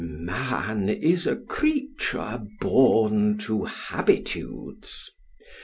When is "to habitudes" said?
3.37-5.11